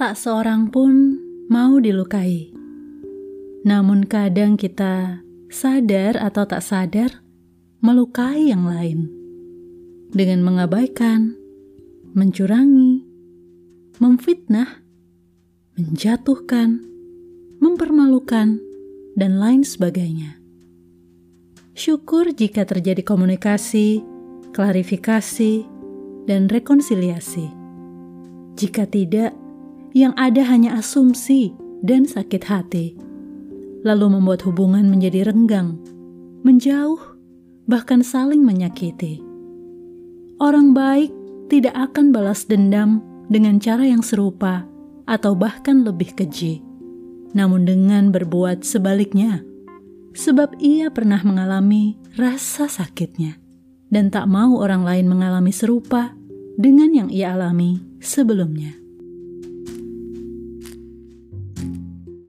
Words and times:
Tak 0.00 0.16
seorang 0.16 0.72
pun 0.72 1.20
mau 1.52 1.76
dilukai. 1.76 2.48
Namun 3.68 4.08
kadang 4.08 4.56
kita 4.56 5.20
sadar 5.52 6.16
atau 6.16 6.48
tak 6.48 6.64
sadar 6.64 7.20
melukai 7.84 8.48
yang 8.48 8.64
lain 8.64 9.12
dengan 10.08 10.40
mengabaikan, 10.40 11.36
mencurangi, 12.16 13.04
memfitnah, 14.00 14.80
menjatuhkan, 15.76 16.80
mempermalukan, 17.60 18.56
dan 19.20 19.32
lain 19.36 19.60
sebagainya. 19.68 20.40
Syukur 21.76 22.32
jika 22.32 22.64
terjadi 22.64 23.04
komunikasi, 23.04 24.00
klarifikasi, 24.56 25.68
dan 26.24 26.48
rekonsiliasi. 26.48 27.52
Jika 28.56 28.88
tidak, 28.88 29.36
yang 29.90 30.14
ada 30.14 30.42
hanya 30.46 30.78
asumsi 30.78 31.54
dan 31.82 32.06
sakit 32.06 32.42
hati, 32.46 32.86
lalu 33.82 34.18
membuat 34.18 34.44
hubungan 34.46 34.86
menjadi 34.86 35.30
renggang, 35.30 35.80
menjauh, 36.46 37.00
bahkan 37.66 38.04
saling 38.04 38.42
menyakiti. 38.44 39.22
Orang 40.40 40.72
baik 40.72 41.12
tidak 41.50 41.74
akan 41.76 42.14
balas 42.14 42.46
dendam 42.46 43.02
dengan 43.28 43.58
cara 43.58 43.84
yang 43.84 44.00
serupa 44.00 44.64
atau 45.04 45.34
bahkan 45.34 45.82
lebih 45.82 46.14
keji, 46.14 46.62
namun 47.34 47.66
dengan 47.66 48.14
berbuat 48.14 48.62
sebaliknya, 48.62 49.42
sebab 50.14 50.58
ia 50.62 50.90
pernah 50.90 51.20
mengalami 51.22 51.98
rasa 52.18 52.66
sakitnya 52.66 53.38
dan 53.90 54.08
tak 54.08 54.30
mau 54.30 54.58
orang 54.62 54.86
lain 54.86 55.10
mengalami 55.10 55.50
serupa 55.50 56.14
dengan 56.54 56.94
yang 56.94 57.08
ia 57.10 57.34
alami 57.34 57.82
sebelumnya. 57.98 58.78